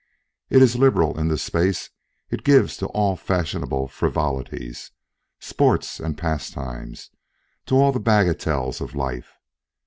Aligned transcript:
It 0.49 0.63
is 0.63 0.75
liberal 0.77 1.19
in 1.19 1.27
the 1.27 1.37
space 1.37 1.91
it 2.31 2.43
gives 2.43 2.75
to 2.77 2.87
all 2.87 3.15
fashionable 3.15 3.87
frivolities, 3.87 4.89
sports 5.39 5.99
and 5.99 6.17
pastimes, 6.17 7.11
to 7.67 7.75
all 7.75 7.91
the 7.91 7.99
bagatelles 7.99 8.81
of 8.81 8.95
life. 8.95 9.37